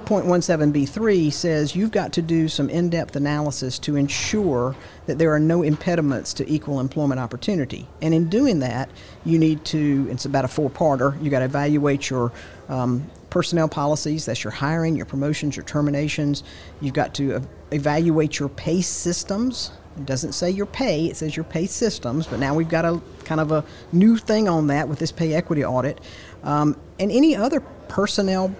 2.17B3 0.05 1.31
says 1.31 1.75
you've 1.75 1.91
got 1.91 2.11
to 2.13 2.21
do 2.21 2.47
some 2.47 2.69
in 2.69 2.89
depth 2.89 3.15
analysis 3.15 3.79
to 3.79 3.95
ensure 3.95 4.75
that 5.05 5.17
there 5.17 5.31
are 5.33 5.39
no 5.39 5.61
impediments 5.61 6.33
to 6.33 6.49
equal 6.51 6.79
employment 6.79 7.19
opportunity. 7.19 7.87
And 8.01 8.13
in 8.13 8.29
doing 8.29 8.59
that, 8.59 8.89
you 9.25 9.39
need 9.39 9.63
to, 9.65 10.07
it's 10.09 10.25
about 10.25 10.45
a 10.45 10.49
four 10.49 10.69
parter, 10.69 11.21
you 11.23 11.29
got 11.29 11.39
to 11.39 11.45
evaluate 11.45 12.09
your 12.09 12.31
um, 12.67 13.09
personnel 13.29 13.67
policies 13.67 14.25
that's 14.25 14.43
your 14.43 14.51
hiring, 14.51 14.95
your 14.95 15.05
promotions, 15.05 15.55
your 15.55 15.65
terminations. 15.65 16.43
You've 16.81 16.93
got 16.93 17.15
to 17.15 17.35
ev- 17.35 17.47
evaluate 17.71 18.39
your 18.39 18.49
pay 18.49 18.81
systems. 18.81 19.71
It 19.97 20.05
doesn't 20.05 20.33
say 20.33 20.51
your 20.51 20.65
pay, 20.65 21.05
it 21.05 21.15
says 21.17 21.35
your 21.35 21.43
pay 21.45 21.65
systems, 21.65 22.27
but 22.27 22.39
now 22.39 22.53
we've 22.55 22.69
got 22.69 22.83
a 22.83 23.01
kind 23.25 23.39
of 23.39 23.51
a 23.51 23.63
new 23.91 24.17
thing 24.17 24.49
on 24.49 24.67
that 24.67 24.89
with 24.89 24.99
this 24.99 25.11
pay 25.11 25.33
equity 25.33 25.63
audit. 25.63 25.99
Um, 26.43 26.77
and 26.99 27.11
any 27.11 27.35
other 27.35 27.61
personnel 27.87 28.53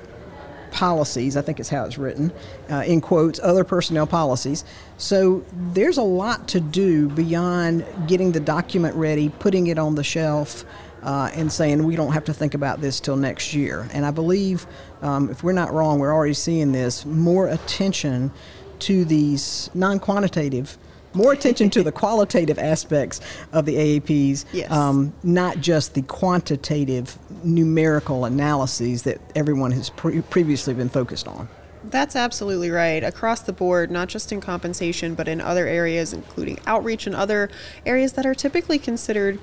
policies, 0.73 1.37
I 1.37 1.41
think 1.41 1.59
it's 1.59 1.69
how 1.69 1.85
it's 1.85 1.97
written, 1.97 2.33
uh, 2.69 2.83
in 2.85 2.99
quotes, 2.99 3.39
other 3.41 3.63
personnel 3.63 4.07
policies. 4.07 4.65
So 4.97 5.45
there's 5.73 5.97
a 5.97 6.03
lot 6.03 6.47
to 6.49 6.59
do 6.59 7.07
beyond 7.09 7.85
getting 8.07 8.33
the 8.33 8.39
document 8.39 8.95
ready, 8.95 9.29
putting 9.29 9.67
it 9.67 9.77
on 9.77 9.95
the 9.95 10.03
shelf, 10.03 10.65
uh, 11.03 11.29
and 11.33 11.51
saying 11.51 11.83
we 11.83 11.95
don't 11.95 12.13
have 12.13 12.25
to 12.25 12.33
think 12.33 12.53
about 12.53 12.81
this 12.81 12.99
till 12.99 13.15
next 13.15 13.53
year. 13.53 13.87
And 13.93 14.05
I 14.05 14.11
believe, 14.11 14.65
um, 15.01 15.29
if 15.29 15.43
we're 15.43 15.51
not 15.53 15.73
wrong, 15.73 15.99
we're 15.99 16.13
already 16.13 16.33
seeing 16.33 16.71
this 16.71 17.05
more 17.05 17.47
attention 17.47 18.31
to 18.79 19.05
these 19.05 19.69
non 19.73 19.99
quantitative. 19.99 20.77
More 21.13 21.31
attention 21.31 21.69
to 21.71 21.83
the 21.83 21.91
qualitative 21.91 22.57
aspects 22.57 23.21
of 23.51 23.65
the 23.65 23.75
AAPs, 23.75 24.45
Yes. 24.51 24.71
um, 24.71 25.13
not 25.23 25.59
just 25.59 25.93
the 25.93 26.01
quantitative 26.01 27.17
numerical 27.43 28.25
analyses 28.25 29.03
that 29.03 29.19
everyone 29.35 29.71
has 29.71 29.89
pre- 29.91 30.21
previously 30.21 30.73
been 30.73 30.89
focused 30.89 31.27
on. 31.27 31.47
That's 31.85 32.15
absolutely 32.15 32.71
right. 32.71 33.03
Across 33.03 33.41
the 33.41 33.53
board, 33.53 33.91
not 33.91 34.07
just 34.07 34.31
in 34.31 34.39
compensation, 34.41 35.15
but 35.15 35.27
in 35.27 35.41
other 35.41 35.67
areas, 35.67 36.13
including 36.13 36.57
outreach 36.65 37.05
and 37.05 37.15
other 37.15 37.49
areas 37.85 38.13
that 38.13 38.25
are 38.25 38.33
typically 38.33 38.79
considered 38.79 39.37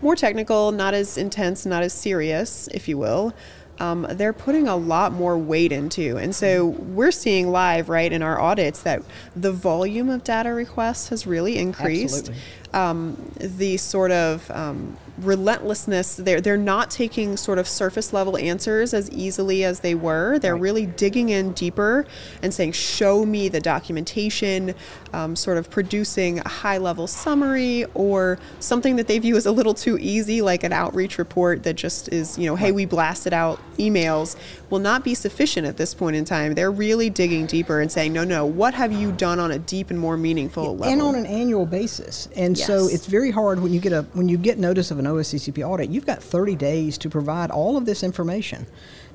more 0.00 0.16
technical, 0.16 0.72
not 0.72 0.94
as 0.94 1.16
intense, 1.16 1.64
not 1.66 1.82
as 1.82 1.92
serious, 1.92 2.68
if 2.72 2.88
you 2.88 2.98
will. 2.98 3.32
Um, 3.80 4.06
they're 4.10 4.32
putting 4.32 4.68
a 4.68 4.76
lot 4.76 5.12
more 5.12 5.36
weight 5.36 5.72
into. 5.72 6.16
And 6.16 6.34
so 6.34 6.66
we're 6.66 7.10
seeing 7.10 7.50
live, 7.50 7.88
right, 7.88 8.12
in 8.12 8.22
our 8.22 8.40
audits 8.40 8.82
that 8.82 9.02
the 9.34 9.50
volume 9.50 10.08
of 10.08 10.22
data 10.24 10.52
requests 10.52 11.08
has 11.08 11.26
really 11.26 11.58
increased. 11.58 12.30
Um, 12.72 13.32
the 13.38 13.76
sort 13.78 14.12
of 14.12 14.50
um, 14.50 14.96
relentlessness, 15.24 16.16
they're, 16.16 16.40
they're 16.40 16.56
not 16.56 16.90
taking 16.90 17.36
sort 17.36 17.58
of 17.58 17.66
surface 17.68 18.12
level 18.12 18.36
answers 18.36 18.92
as 18.94 19.10
easily 19.10 19.64
as 19.64 19.80
they 19.80 19.94
were. 19.94 20.38
They're 20.38 20.54
Right. 20.54 20.62
really 20.62 20.86
digging 20.86 21.28
in 21.30 21.52
deeper 21.52 22.04
and 22.42 22.52
saying, 22.52 22.72
show 22.72 23.24
me 23.24 23.48
the 23.48 23.60
documentation, 23.60 24.74
um, 25.12 25.36
sort 25.36 25.56
of 25.58 25.70
producing 25.70 26.38
a 26.40 26.48
high 26.48 26.78
level 26.78 27.06
summary 27.06 27.84
or 27.94 28.38
something 28.60 28.96
that 28.96 29.06
they 29.08 29.18
view 29.18 29.36
as 29.36 29.46
a 29.46 29.52
little 29.52 29.74
too 29.74 29.98
easy, 29.98 30.42
like 30.42 30.62
an 30.64 30.72
outreach 30.72 31.18
report 31.18 31.62
that 31.62 31.74
just 31.74 32.08
is, 32.12 32.38
you 32.38 32.46
know, 32.46 32.56
hey, 32.56 32.72
we 32.72 32.84
blasted 32.84 33.32
out 33.32 33.60
emails, 33.78 34.36
will 34.70 34.78
not 34.78 35.04
be 35.04 35.14
sufficient 35.14 35.66
at 35.66 35.76
this 35.76 35.94
point 35.94 36.16
in 36.16 36.24
time. 36.24 36.54
They're 36.54 36.70
really 36.70 37.10
digging 37.10 37.46
deeper 37.46 37.80
and 37.80 37.90
saying, 37.90 38.12
no, 38.12 38.24
no, 38.24 38.44
what 38.46 38.74
have 38.74 38.92
you 38.92 39.12
done 39.12 39.38
on 39.38 39.50
a 39.50 39.58
deep 39.58 39.90
and 39.90 39.98
more 39.98 40.16
meaningful 40.16 40.76
level? 40.76 40.92
and 40.92 41.02
on 41.02 41.14
an 41.14 41.26
annual 41.26 41.66
basis. 41.66 42.28
And 42.36 42.56
so 42.58 42.88
it's 42.88 43.06
very 43.06 43.30
hard 43.30 43.60
when 43.62 43.72
you 43.72 43.80
get 43.80 43.92
a 43.92 44.02
when 44.14 44.28
you 44.28 44.36
get 44.38 44.58
notice 44.58 44.90
of 44.90 44.98
an 44.98 45.06
OFCCP 45.12 45.66
audit. 45.66 45.90
You've 45.90 46.06
got 46.06 46.22
30 46.22 46.56
days 46.56 46.98
to 46.98 47.08
provide 47.08 47.50
all 47.50 47.76
of 47.76 47.86
this 47.86 48.02
information 48.02 48.66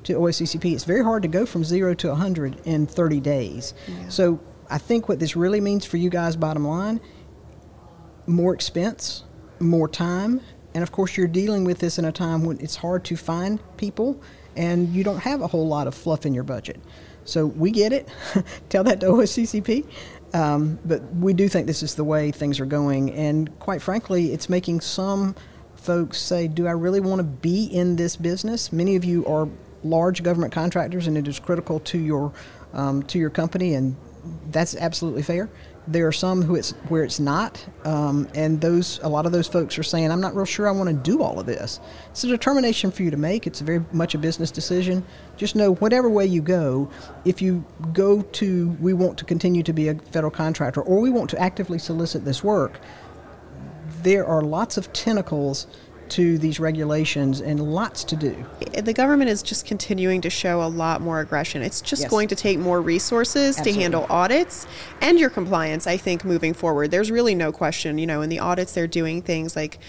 to 0.04 0.14
OFCCP. 0.14 0.72
It's 0.72 0.84
very 0.84 1.02
hard 1.02 1.22
to 1.22 1.28
go 1.28 1.46
from 1.46 1.64
zero 1.64 1.94
to 1.94 2.08
100 2.08 2.60
in 2.64 2.86
30 2.86 3.20
days. 3.20 3.74
So 4.08 4.40
I 4.70 4.78
think 4.78 5.08
what 5.08 5.18
this 5.18 5.36
really 5.36 5.60
means 5.60 5.84
for 5.84 5.96
you 5.96 6.10
guys, 6.10 6.36
bottom 6.36 6.66
line, 6.66 7.00
more 8.26 8.54
expense, 8.54 9.24
more 9.60 9.88
time, 9.88 10.40
and 10.74 10.82
of 10.82 10.92
course 10.92 11.16
you're 11.16 11.26
dealing 11.26 11.64
with 11.64 11.78
this 11.78 11.98
in 11.98 12.04
a 12.04 12.12
time 12.12 12.44
when 12.44 12.60
it's 12.60 12.76
hard 12.76 13.04
to 13.06 13.16
find 13.16 13.58
people 13.76 14.20
and 14.56 14.88
you 14.90 15.04
don't 15.04 15.18
have 15.20 15.40
a 15.40 15.46
whole 15.46 15.66
lot 15.66 15.86
of 15.86 15.94
fluff 15.94 16.26
in 16.26 16.34
your 16.34 16.44
budget. 16.44 16.80
So 17.24 17.46
we 17.46 17.70
get 17.70 17.92
it. 17.92 18.08
Tell 18.68 18.84
that 18.84 19.00
to 19.00 19.06
OFCCP. 19.06 19.86
Um, 20.34 20.78
but 20.84 21.02
we 21.14 21.32
do 21.32 21.48
think 21.48 21.66
this 21.66 21.82
is 21.82 21.94
the 21.94 22.04
way 22.04 22.30
things 22.30 22.60
are 22.60 22.66
going, 22.66 23.12
and 23.12 23.56
quite 23.60 23.80
frankly, 23.80 24.32
it's 24.32 24.50
making 24.50 24.82
some 24.82 25.34
folks 25.88 26.18
say, 26.18 26.48
"Do 26.48 26.66
I 26.66 26.72
really 26.72 27.00
want 27.00 27.18
to 27.20 27.24
be 27.24 27.64
in 27.64 27.96
this 27.96 28.14
business?" 28.14 28.70
Many 28.70 28.94
of 28.94 29.06
you 29.06 29.24
are 29.24 29.48
large 29.82 30.22
government 30.22 30.52
contractors, 30.52 31.06
and 31.06 31.16
it 31.16 31.26
is 31.26 31.38
critical 31.38 31.80
to 31.80 31.98
your 31.98 32.30
um, 32.74 33.02
to 33.04 33.18
your 33.18 33.30
company, 33.30 33.72
and 33.72 33.96
that's 34.50 34.76
absolutely 34.76 35.22
fair. 35.22 35.48
There 35.86 36.06
are 36.06 36.12
some 36.12 36.42
who 36.42 36.56
it's 36.56 36.72
where 36.90 37.04
it's 37.04 37.18
not, 37.18 37.64
um, 37.86 38.28
and 38.34 38.60
those 38.60 39.00
a 39.02 39.08
lot 39.08 39.24
of 39.24 39.32
those 39.32 39.48
folks 39.48 39.78
are 39.78 39.82
saying, 39.82 40.12
"I'm 40.12 40.20
not 40.20 40.36
real 40.36 40.44
sure 40.44 40.68
I 40.68 40.72
want 40.72 40.90
to 40.90 41.10
do 41.10 41.22
all 41.22 41.40
of 41.40 41.46
this." 41.46 41.80
It's 42.10 42.22
a 42.22 42.28
determination 42.28 42.90
for 42.90 43.02
you 43.02 43.10
to 43.10 43.16
make. 43.16 43.46
It's 43.46 43.60
very 43.60 43.82
much 43.90 44.14
a 44.14 44.18
business 44.18 44.50
decision. 44.50 45.02
Just 45.38 45.56
know 45.56 45.72
whatever 45.76 46.10
way 46.10 46.26
you 46.26 46.42
go, 46.42 46.90
if 47.24 47.40
you 47.40 47.64
go 47.94 48.20
to 48.20 48.76
we 48.78 48.92
want 48.92 49.16
to 49.20 49.24
continue 49.24 49.62
to 49.62 49.72
be 49.72 49.88
a 49.88 49.94
federal 49.94 50.30
contractor, 50.30 50.82
or 50.82 51.00
we 51.00 51.08
want 51.08 51.30
to 51.30 51.40
actively 51.40 51.78
solicit 51.78 52.26
this 52.26 52.44
work, 52.44 52.78
there 54.02 54.26
are 54.26 54.42
lots 54.42 54.76
of 54.76 54.92
tentacles 54.92 55.66
to 56.10 56.38
these 56.38 56.58
regulations 56.58 57.40
and 57.40 57.60
lots 57.60 58.02
to 58.04 58.16
do. 58.16 58.34
the 58.82 58.92
government 58.94 59.28
is 59.28 59.42
just 59.42 59.66
continuing 59.66 60.20
to 60.22 60.30
show 60.30 60.62
a 60.62 60.68
lot 60.68 61.00
more 61.02 61.20
aggression. 61.20 61.60
It's 61.62 61.80
just 61.80 62.02
Yes. 62.02 62.10
going 62.10 62.28
to 62.28 62.34
take 62.36 62.58
more 62.58 62.80
resources 62.80 63.58
Absolutely. 63.58 63.72
to 63.72 63.80
handle 63.80 64.06
audits 64.08 64.66
and 65.02 65.18
your 65.18 65.28
compliance, 65.30 65.86
I 65.86 65.96
think, 65.96 66.24
moving 66.24 66.54
forward. 66.54 66.90
There's 66.90 67.10
really 67.10 67.34
no 67.34 67.52
question. 67.52 67.98
You 67.98 68.06
know, 68.06 68.22
in 68.22 68.30
the 68.30 68.38
audits, 68.38 68.72
they're 68.72 68.86
doing 68.86 69.20
things 69.20 69.54
like 69.56 69.80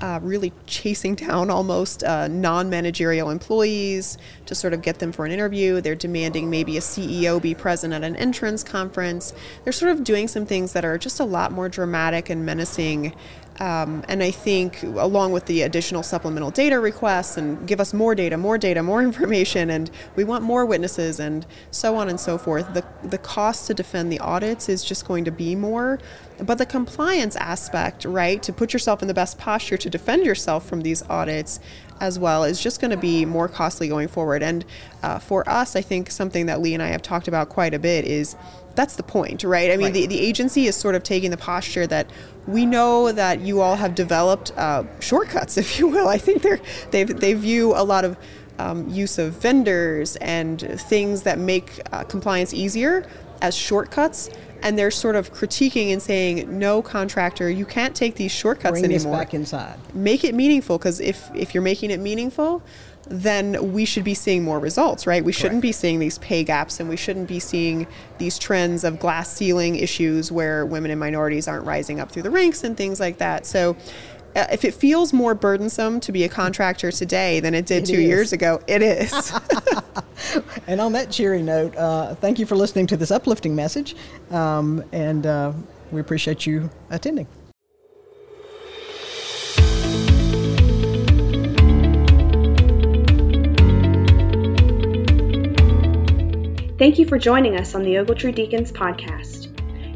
uh, 0.00 0.18
really 0.22 0.52
chasing 0.66 1.14
down 1.26 1.50
almost 1.50 2.02
uh, 2.02 2.26
non 2.28 2.70
managerial 2.70 3.30
employees 3.30 4.18
to 4.46 4.54
sort 4.54 4.72
of 4.72 4.82
get 4.82 4.98
them 4.98 5.12
for 5.12 5.26
an 5.26 5.30
interview. 5.32 5.80
They're 5.80 5.94
demanding 5.94 6.50
maybe 6.50 6.76
a 6.76 6.80
CEO 6.80 7.40
be 7.40 7.54
present 7.54 7.92
at 7.94 8.02
an 8.02 8.16
entrance 8.16 8.64
conference. 8.64 9.32
They're 9.62 9.72
sort 9.72 9.92
of 9.92 10.02
doing 10.04 10.26
some 10.26 10.46
things 10.46 10.72
that 10.72 10.84
are 10.84 10.98
just 10.98 11.20
a 11.20 11.24
lot 11.24 11.52
more 11.52 11.68
dramatic 11.68 12.30
and 12.30 12.44
menacing 12.46 13.14
um, 13.60 14.04
and 14.08 14.22
I 14.22 14.30
think, 14.30 14.82
along 14.82 15.32
with 15.32 15.46
the 15.46 15.62
additional 15.62 16.02
supplemental 16.02 16.50
data 16.50 16.78
requests, 16.78 17.36
and 17.36 17.66
give 17.66 17.80
us 17.80 17.92
more 17.92 18.14
data, 18.14 18.36
more 18.36 18.56
data, 18.56 18.82
more 18.82 19.02
information, 19.10 19.70
and 19.70 19.90
we 20.14 20.24
want 20.24 20.44
more 20.44 20.64
witnesses, 20.64 21.18
and 21.18 21.44
so 21.70 21.96
on 21.96 22.08
and 22.08 22.20
so 22.20 22.38
forth, 22.38 22.72
the, 22.74 22.84
the 23.02 23.18
cost 23.18 23.66
to 23.66 23.74
defend 23.74 24.12
the 24.12 24.20
audits 24.20 24.68
is 24.68 24.84
just 24.84 25.06
going 25.06 25.24
to 25.24 25.32
be 25.32 25.56
more. 25.56 25.98
But 26.40 26.58
the 26.58 26.66
compliance 26.66 27.34
aspect, 27.34 28.04
right, 28.04 28.40
to 28.44 28.52
put 28.52 28.72
yourself 28.72 29.02
in 29.02 29.08
the 29.08 29.14
best 29.14 29.38
posture 29.38 29.76
to 29.76 29.90
defend 29.90 30.24
yourself 30.24 30.68
from 30.68 30.82
these 30.82 31.02
audits 31.08 31.58
as 32.00 32.16
well 32.16 32.44
is 32.44 32.62
just 32.62 32.80
going 32.80 32.92
to 32.92 32.96
be 32.96 33.24
more 33.24 33.48
costly 33.48 33.88
going 33.88 34.06
forward. 34.06 34.42
And 34.42 34.64
uh, 35.02 35.18
for 35.18 35.48
us, 35.48 35.74
I 35.74 35.82
think 35.82 36.12
something 36.12 36.46
that 36.46 36.60
Lee 36.60 36.74
and 36.74 36.82
I 36.82 36.88
have 36.88 37.02
talked 37.02 37.26
about 37.26 37.48
quite 37.48 37.74
a 37.74 37.78
bit 37.80 38.04
is 38.04 38.36
that's 38.78 38.94
the 38.94 39.02
point, 39.02 39.42
right? 39.42 39.72
I 39.72 39.76
mean, 39.76 39.86
right. 39.86 39.92
The, 39.92 40.06
the 40.06 40.20
agency 40.20 40.68
is 40.68 40.76
sort 40.76 40.94
of 40.94 41.02
taking 41.02 41.32
the 41.32 41.36
posture 41.36 41.84
that 41.88 42.08
we 42.46 42.64
know 42.64 43.10
that 43.10 43.40
you 43.40 43.60
all 43.60 43.74
have 43.74 43.96
developed 43.96 44.52
uh, 44.56 44.84
shortcuts, 45.00 45.56
if 45.64 45.80
you 45.80 45.88
will. 45.88 46.06
I 46.06 46.16
think 46.16 46.42
they're 46.42 46.60
they 46.92 47.02
they 47.02 47.34
view 47.34 47.74
a 47.74 47.82
lot 47.82 48.04
of 48.04 48.16
um, 48.60 48.88
use 48.88 49.18
of 49.18 49.32
vendors 49.32 50.14
and 50.16 50.60
things 50.82 51.22
that 51.22 51.40
make 51.40 51.80
uh, 51.90 52.04
compliance 52.04 52.54
easier 52.54 53.04
as 53.42 53.56
shortcuts 53.56 54.30
and 54.62 54.76
they're 54.76 54.90
sort 54.90 55.14
of 55.14 55.32
critiquing 55.32 55.92
and 55.92 56.02
saying, 56.02 56.58
"No, 56.58 56.82
contractor, 56.82 57.50
you 57.50 57.64
can't 57.64 57.94
take 57.94 58.14
these 58.14 58.32
shortcuts 58.32 58.80
Bring 58.80 58.84
anymore. 58.84 59.16
This 59.16 59.24
back 59.24 59.34
inside. 59.34 59.78
Make 59.94 60.24
it 60.24 60.34
meaningful, 60.34 60.78
because 60.78 61.00
if 61.00 61.30
if 61.34 61.52
you're 61.52 61.62
making 61.62 61.90
it 61.90 62.00
meaningful, 62.00 62.62
then 63.08 63.72
we 63.72 63.84
should 63.84 64.04
be 64.04 64.14
seeing 64.14 64.44
more 64.44 64.58
results, 64.58 65.06
right? 65.06 65.24
We 65.24 65.32
Correct. 65.32 65.40
shouldn't 65.40 65.62
be 65.62 65.72
seeing 65.72 65.98
these 65.98 66.18
pay 66.18 66.44
gaps, 66.44 66.80
and 66.80 66.88
we 66.88 66.96
shouldn't 66.96 67.28
be 67.28 67.40
seeing 67.40 67.86
these 68.18 68.38
trends 68.38 68.84
of 68.84 68.98
glass 68.98 69.32
ceiling 69.32 69.76
issues 69.76 70.30
where 70.30 70.66
women 70.66 70.90
and 70.90 71.00
minorities 71.00 71.48
aren't 71.48 71.64
rising 71.64 72.00
up 72.00 72.10
through 72.10 72.22
the 72.22 72.30
ranks 72.30 72.64
and 72.64 72.76
things 72.76 73.00
like 73.00 73.18
that. 73.18 73.46
So." 73.46 73.76
Uh, 74.36 74.46
if 74.52 74.62
it 74.62 74.74
feels 74.74 75.14
more 75.14 75.34
burdensome 75.34 75.98
to 75.98 76.12
be 76.12 76.22
a 76.22 76.28
contractor 76.28 76.92
today 76.92 77.40
than 77.40 77.54
it 77.54 77.64
did 77.64 77.84
it 77.84 77.86
two 77.86 77.98
is. 77.98 78.06
years 78.06 78.32
ago, 78.34 78.60
it 78.66 78.82
is. 78.82 79.32
and 80.66 80.82
on 80.82 80.92
that 80.92 81.10
cheery 81.10 81.42
note, 81.42 81.74
uh, 81.76 82.14
thank 82.16 82.38
you 82.38 82.44
for 82.44 82.54
listening 82.54 82.86
to 82.86 82.96
this 82.96 83.10
uplifting 83.10 83.56
message, 83.56 83.96
um, 84.30 84.84
and 84.92 85.26
uh, 85.26 85.50
we 85.90 86.00
appreciate 86.00 86.44
you 86.44 86.68
attending. 86.90 87.26
Thank 96.78 97.00
you 97.00 97.06
for 97.06 97.18
joining 97.18 97.56
us 97.56 97.74
on 97.74 97.82
the 97.82 97.94
Ogletree 97.94 98.36
Deakins 98.36 98.70
podcast. 98.70 99.48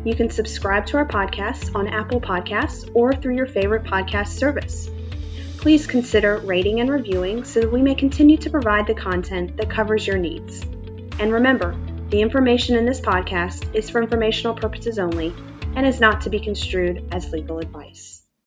You 0.04 0.16
can 0.16 0.28
subscribe 0.30 0.84
to 0.86 0.96
our 0.96 1.06
podcast 1.06 1.76
on 1.76 1.86
Apple 1.86 2.20
Podcasts 2.20 2.90
or 2.92 3.12
through 3.12 3.36
your 3.36 3.46
favorite 3.46 3.84
podcast 3.84 4.30
service. 4.30 4.90
Please 5.58 5.86
consider 5.86 6.38
rating 6.38 6.80
and 6.80 6.90
reviewing 6.90 7.44
so 7.44 7.60
that 7.60 7.70
we 7.70 7.82
may 7.82 7.94
continue 7.94 8.36
to 8.38 8.50
provide 8.50 8.88
the 8.88 8.94
content 8.94 9.56
that 9.58 9.70
covers 9.70 10.08
your 10.08 10.18
needs. 10.18 10.62
And 11.20 11.32
remember, 11.32 11.76
the 12.08 12.20
information 12.20 12.76
in 12.76 12.84
this 12.84 13.00
podcast 13.00 13.72
is 13.76 13.88
for 13.88 14.02
informational 14.02 14.56
purposes 14.56 14.98
only 14.98 15.32
and 15.76 15.86
is 15.86 16.00
not 16.00 16.22
to 16.22 16.30
be 16.30 16.40
construed 16.40 17.06
as 17.12 17.30
legal 17.30 17.60
advice. 17.60 18.21